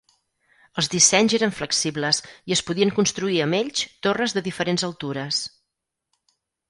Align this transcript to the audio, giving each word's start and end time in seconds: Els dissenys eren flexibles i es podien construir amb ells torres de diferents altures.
Els 0.81 0.87
dissenys 0.93 1.35
eren 1.39 1.51
flexibles 1.57 2.21
i 2.51 2.55
es 2.57 2.63
podien 2.69 2.93
construir 3.01 3.37
amb 3.45 3.59
ells 3.59 3.85
torres 4.07 4.35
de 4.39 4.45
diferents 4.49 4.87
altures. 4.89 5.43